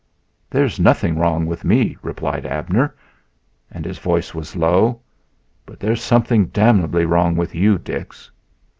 [0.49, 2.95] "There's nothing wrong with me," replied Abner,
[3.69, 4.99] and his voice was low.
[5.63, 8.31] "But there's something damnably wrong with you, Dix."